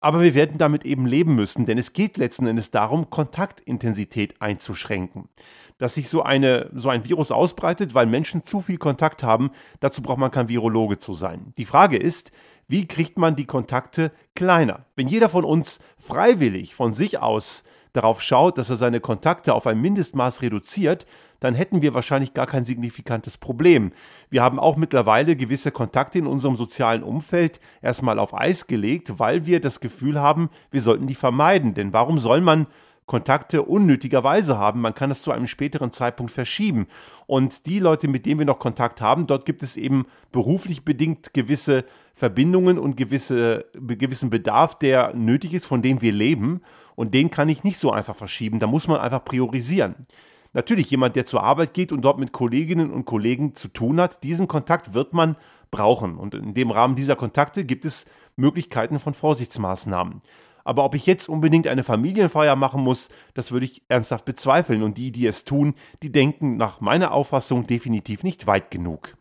Aber 0.00 0.20
wir 0.20 0.34
werden 0.34 0.58
damit 0.58 0.84
eben 0.84 1.06
leben 1.06 1.34
müssen, 1.34 1.64
denn 1.64 1.78
es 1.78 1.94
geht 1.94 2.18
letzten 2.18 2.46
Endes 2.46 2.70
darum, 2.70 3.08
Kontaktintensität 3.08 4.34
einzuschränken. 4.38 5.30
Dass 5.78 5.94
sich 5.94 6.10
so, 6.10 6.22
eine, 6.22 6.70
so 6.74 6.90
ein 6.90 7.06
Virus 7.08 7.32
ausbreitet, 7.32 7.94
weil 7.94 8.04
Menschen 8.04 8.44
zu 8.44 8.60
viel 8.60 8.76
Kontakt 8.76 9.22
haben, 9.22 9.50
dazu 9.80 10.02
braucht 10.02 10.18
man 10.18 10.30
kein 10.30 10.50
Virologe 10.50 10.98
zu 10.98 11.14
sein. 11.14 11.54
Die 11.56 11.64
Frage 11.64 11.96
ist, 11.96 12.32
wie 12.68 12.86
kriegt 12.86 13.16
man 13.16 13.34
die 13.34 13.46
Kontakte 13.46 14.12
kleiner? 14.34 14.84
Wenn 14.94 15.08
jeder 15.08 15.30
von 15.30 15.44
uns 15.44 15.80
freiwillig 15.98 16.74
von 16.74 16.92
sich 16.92 17.20
aus 17.20 17.64
darauf 17.94 18.20
schaut, 18.20 18.58
dass 18.58 18.68
er 18.68 18.76
seine 18.76 19.00
Kontakte 19.00 19.54
auf 19.54 19.66
ein 19.66 19.80
Mindestmaß 19.80 20.42
reduziert, 20.42 21.06
dann 21.40 21.54
hätten 21.54 21.80
wir 21.80 21.94
wahrscheinlich 21.94 22.34
gar 22.34 22.46
kein 22.46 22.64
signifikantes 22.64 23.38
Problem. 23.38 23.92
Wir 24.30 24.42
haben 24.42 24.58
auch 24.58 24.76
mittlerweile 24.76 25.36
gewisse 25.36 25.70
Kontakte 25.70 26.18
in 26.18 26.26
unserem 26.26 26.56
sozialen 26.56 27.02
Umfeld 27.02 27.60
erstmal 27.80 28.18
auf 28.18 28.34
Eis 28.34 28.66
gelegt, 28.66 29.18
weil 29.18 29.46
wir 29.46 29.60
das 29.60 29.80
Gefühl 29.80 30.20
haben, 30.20 30.50
wir 30.70 30.82
sollten 30.82 31.06
die 31.06 31.14
vermeiden. 31.14 31.74
Denn 31.74 31.92
warum 31.92 32.18
soll 32.18 32.40
man 32.40 32.66
Kontakte 33.06 33.62
unnötigerweise 33.62 34.58
haben. 34.58 34.80
Man 34.80 34.94
kann 34.94 35.10
es 35.10 35.22
zu 35.22 35.30
einem 35.30 35.46
späteren 35.46 35.92
Zeitpunkt 35.92 36.32
verschieben. 36.32 36.86
Und 37.26 37.66
die 37.66 37.78
Leute, 37.78 38.08
mit 38.08 38.24
denen 38.24 38.38
wir 38.38 38.46
noch 38.46 38.58
Kontakt 38.58 39.00
haben, 39.00 39.26
dort 39.26 39.44
gibt 39.44 39.62
es 39.62 39.76
eben 39.76 40.06
beruflich 40.32 40.84
bedingt 40.84 41.34
gewisse 41.34 41.84
Verbindungen 42.14 42.78
und 42.78 42.96
gewisse, 42.96 43.66
gewissen 43.74 44.30
Bedarf, 44.30 44.78
der 44.78 45.14
nötig 45.14 45.52
ist, 45.52 45.66
von 45.66 45.82
dem 45.82 46.00
wir 46.00 46.12
leben. 46.12 46.62
Und 46.94 47.12
den 47.12 47.30
kann 47.30 47.48
ich 47.48 47.64
nicht 47.64 47.78
so 47.78 47.90
einfach 47.90 48.16
verschieben. 48.16 48.58
Da 48.58 48.66
muss 48.66 48.88
man 48.88 49.00
einfach 49.00 49.24
priorisieren. 49.24 50.06
Natürlich, 50.54 50.88
jemand, 50.90 51.16
der 51.16 51.26
zur 51.26 51.42
Arbeit 51.42 51.74
geht 51.74 51.90
und 51.90 52.02
dort 52.02 52.18
mit 52.18 52.30
Kolleginnen 52.32 52.92
und 52.92 53.04
Kollegen 53.04 53.56
zu 53.56 53.68
tun 53.68 54.00
hat, 54.00 54.22
diesen 54.22 54.46
Kontakt 54.46 54.94
wird 54.94 55.12
man 55.12 55.36
brauchen. 55.72 56.16
Und 56.16 56.34
in 56.34 56.54
dem 56.54 56.70
Rahmen 56.70 56.94
dieser 56.94 57.16
Kontakte 57.16 57.64
gibt 57.64 57.84
es 57.84 58.06
Möglichkeiten 58.36 59.00
von 59.00 59.14
Vorsichtsmaßnahmen. 59.14 60.20
Aber 60.64 60.84
ob 60.84 60.94
ich 60.94 61.06
jetzt 61.06 61.28
unbedingt 61.28 61.66
eine 61.66 61.84
Familienfeier 61.84 62.56
machen 62.56 62.82
muss, 62.82 63.10
das 63.34 63.52
würde 63.52 63.66
ich 63.66 63.82
ernsthaft 63.88 64.24
bezweifeln. 64.24 64.82
Und 64.82 64.98
die, 64.98 65.12
die 65.12 65.26
es 65.26 65.44
tun, 65.44 65.74
die 66.02 66.10
denken 66.10 66.56
nach 66.56 66.80
meiner 66.80 67.12
Auffassung 67.12 67.66
definitiv 67.66 68.24
nicht 68.24 68.46
weit 68.46 68.70
genug. 68.70 69.16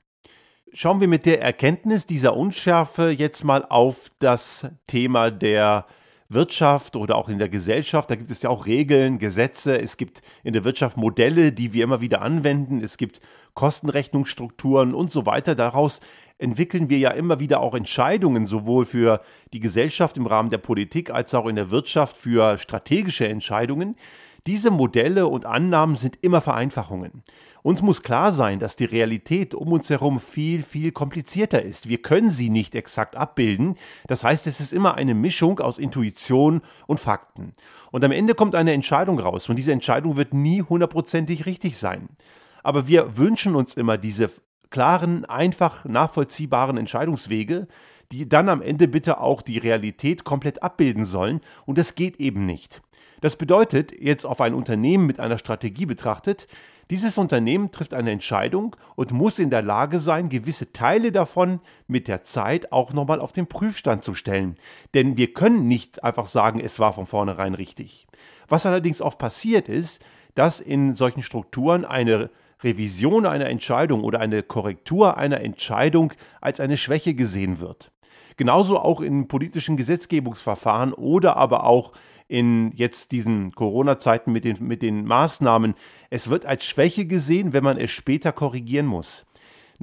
Schauen 0.72 1.02
wir 1.02 1.08
mit 1.08 1.28
der 1.28 1.42
Erkenntnis 1.42 2.08
dieser 2.08 2.36
Unschärfe 2.36 3.10
jetzt 3.12 3.44
mal 3.44 3.64
auf 3.70 4.10
das 4.18 4.68
Thema 4.88 5.30
der 5.30 5.86
Wirtschaft 6.30 6.96
oder 6.96 7.16
auch 7.16 7.30
in 7.30 7.38
der 7.38 7.50
Gesellschaft. 7.50 8.10
Da 8.10 8.16
gibt 8.16 8.32
es 8.32 8.42
ja 8.42 8.50
auch 8.50 8.66
Regeln, 8.66 9.20
Gesetze. 9.20 9.80
Es 9.80 9.98
gibt 9.98 10.22
in 10.44 10.54
der 10.54 10.64
Wirtschaft 10.64 10.98
Modelle, 10.98 11.52
die 11.52 11.74
wir 11.74 11.84
immer 11.84 12.02
wieder 12.02 12.22
anwenden. 12.22 12.84
Es 12.84 12.98
gibt 12.98 13.22
Kostenrechnungsstrukturen 13.54 14.94
und 14.94 15.12
so 15.12 15.26
weiter. 15.26 15.56
Daraus 15.56 16.00
entwickeln 16.44 16.90
wir 16.90 17.00
ja 17.00 17.10
immer 17.10 17.40
wieder 17.40 17.62
auch 17.62 17.74
Entscheidungen, 17.74 18.46
sowohl 18.46 18.86
für 18.86 19.22
die 19.54 19.60
Gesellschaft 19.60 20.18
im 20.18 20.28
Rahmen 20.28 20.50
der 20.50 20.60
Politik 20.60 21.10
als 21.10 21.34
auch 21.34 21.48
in 21.48 21.56
der 21.56 21.72
Wirtschaft 21.72 22.18
für 22.18 22.58
strategische 22.58 23.28
Entscheidungen. 23.28 23.96
Diese 24.46 24.72
Modelle 24.72 25.28
und 25.28 25.46
Annahmen 25.46 25.96
sind 25.96 26.20
immer 26.22 26.42
Vereinfachungen. 26.42 27.24
Uns 27.62 27.82
muss 27.82 28.02
klar 28.02 28.34
sein, 28.34 28.60
dass 28.60 28.76
die 28.76 28.84
Realität 28.84 29.56
um 29.56 29.72
uns 29.72 29.90
herum 29.90 30.20
viel, 30.20 30.64
viel 30.64 30.92
komplizierter 30.92 31.62
ist. 31.62 31.88
Wir 31.88 32.02
können 32.02 32.30
sie 32.30 32.50
nicht 32.50 32.76
exakt 32.76 33.16
abbilden. 33.16 33.78
Das 34.06 34.26
heißt, 34.26 34.46
es 34.48 34.60
ist 34.60 34.74
immer 34.74 34.96
eine 34.96 35.16
Mischung 35.16 35.62
aus 35.62 35.80
Intuition 35.80 36.62
und 36.88 37.00
Fakten. 37.00 37.54
Und 37.92 38.04
am 38.04 38.12
Ende 38.12 38.36
kommt 38.36 38.54
eine 38.54 38.74
Entscheidung 38.74 39.18
raus 39.18 39.48
und 39.48 39.56
diese 39.56 39.72
Entscheidung 39.72 40.18
wird 40.18 40.34
nie 40.34 40.62
hundertprozentig 40.62 41.46
richtig 41.46 41.78
sein. 41.78 42.10
Aber 42.64 42.90
wir 42.90 43.18
wünschen 43.18 43.56
uns 43.56 43.76
immer 43.76 43.98
diese 43.98 44.30
klaren, 44.74 45.24
einfach 45.24 45.86
nachvollziehbaren 45.86 46.78
Entscheidungswege, 46.78 47.68
die 48.12 48.28
dann 48.28 48.50
am 48.50 48.62
Ende 48.62 48.88
bitte 48.88 49.22
auch 49.22 49.42
die 49.42 49.60
Realität 49.60 50.24
komplett 50.24 50.64
abbilden 50.64 51.06
sollen. 51.06 51.42
Und 51.66 51.78
das 51.78 51.96
geht 51.96 52.20
eben 52.20 52.46
nicht. 52.46 52.82
Das 53.22 53.38
bedeutet, 53.38 53.94
jetzt 53.98 54.26
auf 54.26 54.42
ein 54.42 54.54
Unternehmen 54.54 55.06
mit 55.06 55.20
einer 55.20 55.38
Strategie 55.38 55.86
betrachtet, 55.86 56.48
dieses 56.90 57.18
Unternehmen 57.18 57.72
trifft 57.72 57.94
eine 57.94 58.12
Entscheidung 58.12 58.76
und 58.96 59.14
muss 59.14 59.40
in 59.40 59.50
der 59.50 59.62
Lage 59.62 60.00
sein, 60.00 60.28
gewisse 60.28 60.74
Teile 60.74 61.12
davon 61.12 61.62
mit 61.88 62.08
der 62.08 62.24
Zeit 62.24 62.72
auch 62.72 62.94
nochmal 62.94 63.22
auf 63.22 63.32
den 63.32 63.48
Prüfstand 63.48 64.04
zu 64.04 64.14
stellen. 64.14 64.56
Denn 64.94 65.16
wir 65.16 65.34
können 65.34 65.68
nicht 65.68 66.04
einfach 66.04 66.26
sagen, 66.26 66.60
es 66.60 66.80
war 66.80 66.92
von 66.94 67.06
vornherein 67.06 67.54
richtig. 67.54 68.08
Was 68.50 68.66
allerdings 68.66 69.02
oft 69.02 69.20
passiert 69.20 69.70
ist, 69.70 70.04
dass 70.36 70.60
in 70.60 70.94
solchen 70.94 71.22
Strukturen 71.22 71.86
eine 71.86 72.30
Revision 72.64 73.26
einer 73.26 73.48
Entscheidung 73.48 74.04
oder 74.04 74.20
eine 74.20 74.44
Korrektur 74.44 75.18
einer 75.18 75.42
Entscheidung 75.42 76.14
als 76.42 76.60
eine 76.60 76.78
Schwäche 76.78 77.14
gesehen 77.14 77.60
wird. 77.60 77.92
Genauso 78.38 78.80
auch 78.80 79.02
in 79.02 79.28
politischen 79.28 79.78
Gesetzgebungsverfahren 79.78 80.94
oder 80.94 81.38
aber 81.38 81.66
auch 81.66 81.94
in 82.28 82.72
jetzt 82.74 83.12
diesen 83.12 83.52
Corona-Zeiten 83.52 84.32
mit 84.32 84.46
den, 84.46 84.58
mit 84.66 84.82
den 84.82 85.06
Maßnahmen. 85.06 85.76
Es 86.10 86.30
wird 86.30 86.46
als 86.46 86.66
Schwäche 86.66 87.06
gesehen, 87.06 87.54
wenn 87.54 87.64
man 87.64 87.78
es 87.78 87.92
später 87.92 88.32
korrigieren 88.32 88.88
muss. 88.88 89.26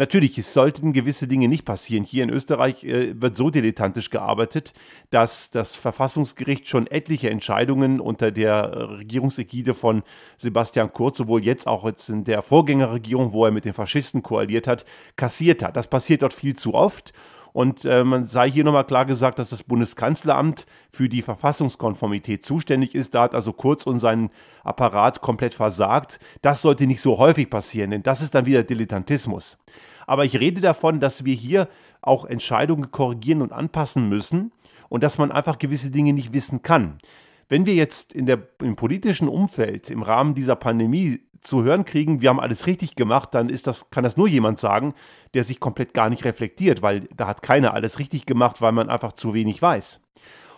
Natürlich, 0.00 0.38
es 0.38 0.54
sollten 0.54 0.94
gewisse 0.94 1.28
Dinge 1.28 1.46
nicht 1.46 1.66
passieren. 1.66 2.04
Hier 2.04 2.24
in 2.24 2.30
Österreich 2.30 2.84
äh, 2.84 3.20
wird 3.20 3.36
so 3.36 3.50
dilettantisch 3.50 4.08
gearbeitet, 4.08 4.72
dass 5.10 5.50
das 5.50 5.76
Verfassungsgericht 5.76 6.66
schon 6.66 6.86
etliche 6.86 7.28
Entscheidungen 7.28 8.00
unter 8.00 8.30
der 8.30 8.96
Regierungsägide 8.98 9.74
von 9.74 10.02
Sebastian 10.38 10.94
Kurz, 10.94 11.18
sowohl 11.18 11.44
jetzt 11.44 11.66
auch 11.66 11.84
jetzt 11.84 12.08
in 12.08 12.24
der 12.24 12.40
Vorgängerregierung, 12.40 13.34
wo 13.34 13.44
er 13.44 13.50
mit 13.50 13.66
den 13.66 13.74
Faschisten 13.74 14.22
koaliert 14.22 14.66
hat, 14.66 14.86
kassiert 15.16 15.62
hat. 15.62 15.76
Das 15.76 15.86
passiert 15.86 16.22
dort 16.22 16.32
viel 16.32 16.56
zu 16.56 16.72
oft. 16.72 17.12
Und 17.52 17.84
äh, 17.84 18.02
man 18.02 18.24
sei 18.24 18.50
hier 18.50 18.64
nochmal 18.64 18.86
klar 18.86 19.04
gesagt, 19.04 19.38
dass 19.38 19.50
das 19.50 19.64
Bundeskanzleramt 19.64 20.66
für 20.88 21.10
die 21.10 21.20
Verfassungskonformität 21.20 22.44
zuständig 22.44 22.94
ist. 22.94 23.14
Da 23.14 23.24
hat 23.24 23.34
also 23.34 23.52
Kurz 23.52 23.86
und 23.86 23.98
sein 23.98 24.30
Apparat 24.64 25.20
komplett 25.20 25.52
versagt. 25.52 26.20
Das 26.42 26.62
sollte 26.62 26.86
nicht 26.86 27.00
so 27.02 27.18
häufig 27.18 27.50
passieren, 27.50 27.90
denn 27.90 28.02
das 28.02 28.22
ist 28.22 28.34
dann 28.34 28.46
wieder 28.46 28.62
Dilettantismus. 28.62 29.58
Aber 30.10 30.24
ich 30.24 30.40
rede 30.40 30.60
davon, 30.60 30.98
dass 30.98 31.24
wir 31.24 31.36
hier 31.36 31.68
auch 32.02 32.24
Entscheidungen 32.24 32.90
korrigieren 32.90 33.42
und 33.42 33.52
anpassen 33.52 34.08
müssen 34.08 34.50
und 34.88 35.04
dass 35.04 35.18
man 35.18 35.30
einfach 35.30 35.56
gewisse 35.56 35.92
Dinge 35.92 36.12
nicht 36.12 36.32
wissen 36.32 36.62
kann. 36.62 36.98
Wenn 37.48 37.64
wir 37.64 37.74
jetzt 37.74 38.12
in 38.12 38.26
der, 38.26 38.42
im 38.60 38.74
politischen 38.74 39.28
Umfeld 39.28 39.88
im 39.88 40.02
Rahmen 40.02 40.34
dieser 40.34 40.56
Pandemie 40.56 41.20
zu 41.42 41.62
hören 41.62 41.84
kriegen, 41.84 42.20
wir 42.20 42.30
haben 42.30 42.40
alles 42.40 42.66
richtig 42.66 42.96
gemacht, 42.96 43.36
dann 43.36 43.48
ist 43.48 43.68
das, 43.68 43.90
kann 43.90 44.02
das 44.02 44.16
nur 44.16 44.26
jemand 44.26 44.58
sagen, 44.58 44.94
der 45.34 45.44
sich 45.44 45.60
komplett 45.60 45.94
gar 45.94 46.10
nicht 46.10 46.24
reflektiert, 46.24 46.82
weil 46.82 47.02
da 47.16 47.28
hat 47.28 47.42
keiner 47.42 47.72
alles 47.72 48.00
richtig 48.00 48.26
gemacht, 48.26 48.60
weil 48.60 48.72
man 48.72 48.90
einfach 48.90 49.12
zu 49.12 49.32
wenig 49.32 49.62
weiß. 49.62 50.00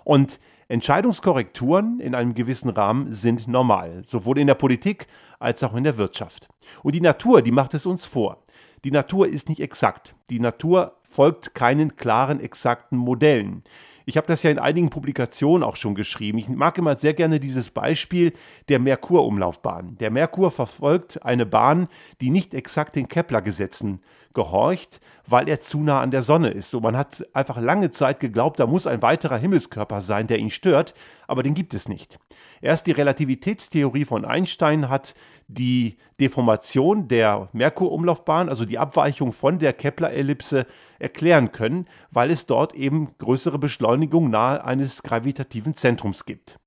Und 0.02 0.40
Entscheidungskorrekturen 0.68 2.00
in 2.00 2.14
einem 2.14 2.32
gewissen 2.32 2.70
Rahmen 2.70 3.12
sind 3.12 3.48
normal, 3.48 4.02
sowohl 4.02 4.38
in 4.38 4.46
der 4.46 4.54
Politik 4.54 5.08
als 5.38 5.62
auch 5.62 5.74
in 5.74 5.84
der 5.84 5.98
Wirtschaft. 5.98 6.48
Und 6.82 6.94
die 6.94 7.02
Natur, 7.02 7.42
die 7.42 7.52
macht 7.52 7.74
es 7.74 7.84
uns 7.84 8.06
vor. 8.06 8.42
Die 8.84 8.90
Natur 8.90 9.28
ist 9.28 9.48
nicht 9.48 9.60
exakt. 9.60 10.16
Die 10.28 10.40
Natur 10.40 10.96
folgt 11.08 11.54
keinen 11.54 11.96
klaren, 11.96 12.40
exakten 12.40 12.96
Modellen. 12.96 13.62
Ich 14.06 14.16
habe 14.16 14.26
das 14.26 14.42
ja 14.42 14.50
in 14.50 14.58
einigen 14.58 14.90
Publikationen 14.90 15.62
auch 15.62 15.76
schon 15.76 15.94
geschrieben. 15.94 16.38
Ich 16.38 16.48
mag 16.48 16.76
immer 16.78 16.96
sehr 16.96 17.14
gerne 17.14 17.38
dieses 17.38 17.70
Beispiel 17.70 18.32
der 18.68 18.80
Merkur-Umlaufbahn. 18.80 19.96
Der 19.98 20.10
Merkur 20.10 20.50
verfolgt 20.50 21.24
eine 21.24 21.46
Bahn, 21.46 21.86
die 22.20 22.30
nicht 22.30 22.54
exakt 22.54 22.96
den 22.96 23.06
Kepler-Gesetzen 23.06 24.00
gehorcht, 24.34 25.00
weil 25.26 25.48
er 25.48 25.60
zu 25.60 25.80
nah 25.80 26.00
an 26.00 26.10
der 26.10 26.22
Sonne 26.22 26.50
ist. 26.50 26.70
So, 26.70 26.80
man 26.80 26.96
hat 26.96 27.26
einfach 27.32 27.60
lange 27.60 27.90
Zeit 27.90 28.20
geglaubt, 28.20 28.60
da 28.60 28.66
muss 28.66 28.86
ein 28.86 29.02
weiterer 29.02 29.36
Himmelskörper 29.36 30.00
sein, 30.00 30.26
der 30.26 30.38
ihn 30.38 30.50
stört, 30.50 30.94
aber 31.26 31.42
den 31.42 31.54
gibt 31.54 31.74
es 31.74 31.88
nicht. 31.88 32.18
Erst 32.60 32.86
die 32.86 32.92
Relativitätstheorie 32.92 34.04
von 34.04 34.24
Einstein 34.24 34.88
hat 34.88 35.14
die 35.48 35.96
Deformation 36.20 37.08
der 37.08 37.48
Merkurumlaufbahn, 37.52 38.48
also 38.48 38.64
die 38.64 38.78
Abweichung 38.78 39.32
von 39.32 39.58
der 39.58 39.72
Kepler-Ellipse, 39.72 40.66
erklären 40.98 41.52
können, 41.52 41.86
weil 42.10 42.30
es 42.30 42.46
dort 42.46 42.74
eben 42.74 43.08
größere 43.18 43.58
Beschleunigung 43.58 44.30
nahe 44.30 44.64
eines 44.64 45.02
gravitativen 45.02 45.74
Zentrums 45.74 46.24
gibt. 46.24 46.58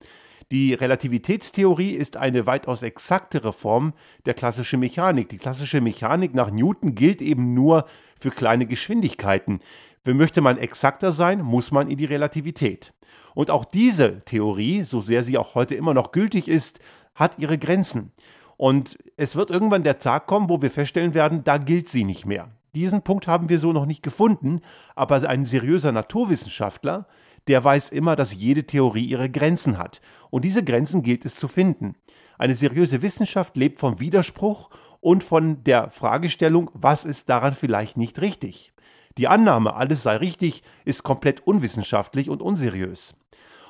Die 0.51 0.75
Relativitätstheorie 0.75 1.91
ist 1.91 2.17
eine 2.17 2.45
weitaus 2.45 2.83
exaktere 2.83 3.51
Form 3.51 3.93
der 4.25 4.35
klassischen 4.35 4.79
Mechanik. 4.79 5.29
Die 5.29 5.39
klassische 5.39 5.81
Mechanik 5.81 6.35
nach 6.35 6.51
Newton 6.51 6.93
gilt 6.93 7.21
eben 7.21 7.55
nur 7.55 7.85
für 8.19 8.29
kleine 8.29 8.67
Geschwindigkeiten. 8.67 9.59
Wenn 10.03 10.17
möchte 10.17 10.41
man 10.41 10.59
exakter 10.59 11.11
sein, 11.11 11.41
muss 11.41 11.71
man 11.71 11.89
in 11.89 11.97
die 11.97 12.05
Relativität. 12.05 12.93
Und 13.33 13.49
auch 13.49 13.65
diese 13.65 14.19
Theorie, 14.19 14.83
so 14.83 15.01
sehr 15.01 15.23
sie 15.23 15.37
auch 15.39 15.55
heute 15.55 15.73
immer 15.73 15.95
noch 15.95 16.11
gültig 16.11 16.47
ist, 16.47 16.79
hat 17.15 17.39
ihre 17.39 17.57
Grenzen. 17.57 18.11
Und 18.55 18.97
es 19.17 19.35
wird 19.35 19.49
irgendwann 19.49 19.83
der 19.83 19.97
Tag 19.97 20.27
kommen, 20.27 20.47
wo 20.47 20.61
wir 20.61 20.69
feststellen 20.69 21.15
werden, 21.15 21.43
da 21.43 21.57
gilt 21.57 21.89
sie 21.89 22.03
nicht 22.03 22.25
mehr. 22.25 22.51
Diesen 22.75 23.01
Punkt 23.01 23.27
haben 23.27 23.49
wir 23.49 23.57
so 23.57 23.73
noch 23.73 23.85
nicht 23.85 24.03
gefunden, 24.03 24.61
aber 24.95 25.27
ein 25.27 25.45
seriöser 25.45 25.91
Naturwissenschaftler, 25.91 27.07
der 27.47 27.63
weiß 27.63 27.89
immer, 27.89 28.15
dass 28.15 28.35
jede 28.35 28.65
Theorie 28.65 29.05
ihre 29.05 29.29
Grenzen 29.29 29.77
hat. 29.77 30.01
Und 30.29 30.45
diese 30.45 30.63
Grenzen 30.63 31.03
gilt 31.03 31.25
es 31.25 31.35
zu 31.35 31.47
finden. 31.47 31.95
Eine 32.37 32.55
seriöse 32.55 33.01
Wissenschaft 33.01 33.55
lebt 33.55 33.79
vom 33.79 33.99
Widerspruch 33.99 34.69
und 34.99 35.23
von 35.23 35.63
der 35.63 35.89
Fragestellung, 35.89 36.71
was 36.73 37.05
ist 37.05 37.29
daran 37.29 37.55
vielleicht 37.55 37.97
nicht 37.97 38.19
richtig. 38.21 38.73
Die 39.17 39.27
Annahme, 39.27 39.75
alles 39.75 40.03
sei 40.03 40.17
richtig, 40.17 40.63
ist 40.83 41.03
komplett 41.03 41.45
unwissenschaftlich 41.47 42.29
und 42.29 42.41
unseriös. 42.41 43.15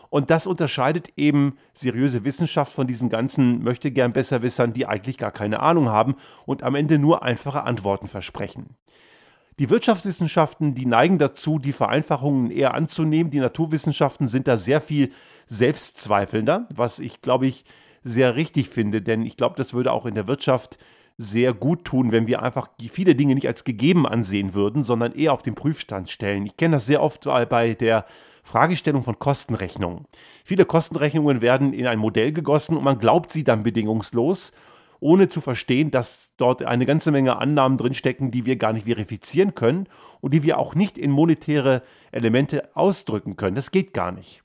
Und 0.09 0.31
das 0.31 0.47
unterscheidet 0.47 1.09
eben 1.17 1.57
seriöse 1.73 2.23
Wissenschaft 2.23 2.71
von 2.71 2.87
diesen 2.87 3.09
ganzen 3.09 3.61
möchte 3.63 3.91
gern 3.91 4.13
Besserwissern, 4.13 4.73
die 4.73 4.85
eigentlich 4.85 5.17
gar 5.17 5.31
keine 5.31 5.59
Ahnung 5.59 5.89
haben 5.89 6.15
und 6.45 6.63
am 6.63 6.75
Ende 6.75 6.97
nur 6.97 7.23
einfache 7.23 7.63
Antworten 7.63 8.07
versprechen. 8.07 8.77
Die 9.57 9.69
Wirtschaftswissenschaften, 9.69 10.75
die 10.75 10.85
neigen 10.85 11.17
dazu, 11.17 11.59
die 11.59 11.71
Vereinfachungen 11.71 12.51
eher 12.51 12.73
anzunehmen. 12.73 13.31
Die 13.31 13.39
Naturwissenschaften 13.39 14.27
sind 14.27 14.47
da 14.47 14.57
sehr 14.57 14.81
viel 14.81 15.11
selbstzweifelnder, 15.47 16.67
was 16.73 16.99
ich, 16.99 17.21
glaube 17.21 17.47
ich, 17.47 17.63
sehr 18.03 18.35
richtig 18.35 18.69
finde, 18.69 19.01
denn 19.01 19.23
ich 19.23 19.37
glaube, 19.37 19.55
das 19.57 19.73
würde 19.73 19.91
auch 19.91 20.05
in 20.05 20.13
der 20.15 20.27
Wirtschaft 20.27 20.77
sehr 21.17 21.53
gut 21.53 21.85
tun, 21.85 22.11
wenn 22.11 22.27
wir 22.27 22.41
einfach 22.43 22.69
viele 22.91 23.15
Dinge 23.15 23.33
nicht 23.35 23.47
als 23.47 23.63
gegeben 23.63 24.05
ansehen 24.05 24.53
würden, 24.53 24.83
sondern 24.83 25.13
eher 25.13 25.31
auf 25.31 25.41
den 25.41 25.55
Prüfstand 25.55 26.09
stellen. 26.09 26.45
Ich 26.45 26.57
kenne 26.57 26.75
das 26.75 26.85
sehr 26.85 27.01
oft 27.01 27.23
bei 27.23 27.73
der 27.73 28.05
Fragestellung 28.43 29.01
von 29.01 29.17
Kostenrechnungen. 29.17 30.05
Viele 30.43 30.65
Kostenrechnungen 30.65 31.41
werden 31.41 31.73
in 31.73 31.87
ein 31.87 31.97
Modell 31.97 32.33
gegossen 32.33 32.75
und 32.75 32.83
man 32.83 32.99
glaubt 32.99 33.31
sie 33.31 33.45
dann 33.45 33.63
bedingungslos, 33.63 34.51
ohne 35.05 35.29
zu 35.29 35.39
verstehen, 35.39 35.91
dass 35.91 36.33
dort 36.35 36.63
eine 36.63 36.87
ganze 36.87 37.11
Menge 37.11 37.37
Annahmen 37.37 37.77
drinstecken, 37.77 38.31
die 38.31 38.47
wir 38.47 38.55
gar 38.55 38.73
nicht 38.73 38.87
verifizieren 38.87 39.53
können 39.53 39.87
und 40.19 40.33
die 40.33 40.41
wir 40.41 40.57
auch 40.57 40.73
nicht 40.73 40.97
in 40.97 41.11
monetäre 41.11 41.83
Elemente 42.11 42.75
ausdrücken 42.75 43.35
können. 43.35 43.55
Das 43.55 43.69
geht 43.69 43.93
gar 43.93 44.11
nicht. 44.11 44.41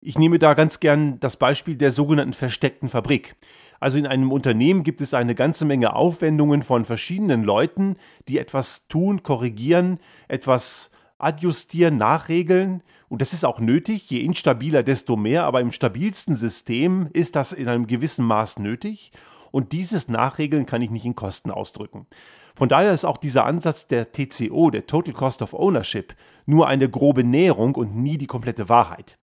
Ich 0.00 0.16
nehme 0.16 0.38
da 0.38 0.54
ganz 0.54 0.78
gern 0.78 1.18
das 1.18 1.36
Beispiel 1.36 1.74
der 1.74 1.90
sogenannten 1.90 2.34
versteckten 2.34 2.88
Fabrik. 2.88 3.34
Also 3.80 3.98
in 3.98 4.06
einem 4.06 4.30
Unternehmen 4.30 4.84
gibt 4.84 5.00
es 5.00 5.12
eine 5.12 5.34
ganze 5.34 5.64
Menge 5.64 5.96
Aufwendungen 5.96 6.62
von 6.62 6.84
verschiedenen 6.84 7.42
Leuten, 7.42 7.96
die 8.28 8.38
etwas 8.38 8.86
tun, 8.86 9.24
korrigieren, 9.24 9.98
etwas 10.28 10.92
adjustieren, 11.18 11.96
nachregeln. 11.96 12.84
Und 13.08 13.22
das 13.22 13.32
ist 13.32 13.44
auch 13.44 13.58
nötig. 13.58 14.08
Je 14.08 14.20
instabiler, 14.20 14.84
desto 14.84 15.16
mehr. 15.16 15.42
Aber 15.42 15.60
im 15.60 15.72
stabilsten 15.72 16.36
System 16.36 17.08
ist 17.12 17.34
das 17.34 17.52
in 17.52 17.66
einem 17.66 17.88
gewissen 17.88 18.24
Maß 18.24 18.60
nötig. 18.60 19.10
Und 19.56 19.72
dieses 19.72 20.08
Nachregeln 20.08 20.66
kann 20.66 20.82
ich 20.82 20.90
nicht 20.90 21.06
in 21.06 21.14
Kosten 21.14 21.50
ausdrücken. 21.50 22.06
Von 22.54 22.68
daher 22.68 22.92
ist 22.92 23.06
auch 23.06 23.16
dieser 23.16 23.46
Ansatz 23.46 23.86
der 23.86 24.12
TCO, 24.12 24.68
der 24.68 24.86
Total 24.86 25.14
Cost 25.14 25.40
of 25.40 25.54
Ownership, 25.54 26.14
nur 26.44 26.68
eine 26.68 26.90
grobe 26.90 27.24
Näherung 27.24 27.74
und 27.74 27.96
nie 27.96 28.18
die 28.18 28.26
komplette 28.26 28.68
Wahrheit. 28.68 29.16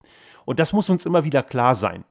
Und 0.46 0.60
das 0.60 0.74
muss 0.74 0.90
uns 0.90 1.06
immer 1.06 1.24
wieder 1.24 1.44
klar 1.44 1.76
sein. 1.76 2.04